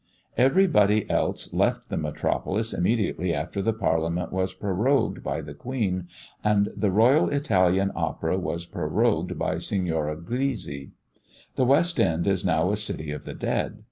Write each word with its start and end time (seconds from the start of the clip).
Every 0.35 0.65
body 0.65 1.07
else 1.11 1.53
left 1.53 1.89
the 1.89 1.95
metropolis 1.95 2.73
immediately 2.73 3.35
after 3.35 3.61
the 3.61 3.71
Parliament 3.71 4.33
was 4.33 4.51
prorogued 4.51 5.21
by 5.21 5.41
the 5.41 5.53
Queen, 5.53 6.07
and 6.43 6.69
the 6.75 6.89
Royal 6.89 7.29
Italian 7.29 7.91
Opera 7.95 8.39
was 8.39 8.65
prorogued 8.65 9.37
by 9.37 9.59
Signora 9.59 10.15
Grisi. 10.17 10.89
The 11.53 11.65
West 11.65 11.99
end 11.99 12.25
is 12.25 12.43
now 12.43 12.71
a 12.71 12.77
city 12.77 13.11
of 13.11 13.25
the 13.25 13.35
dead. 13.35 13.79